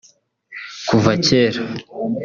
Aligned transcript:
Kuva 0.89 1.11
kera 1.25 1.59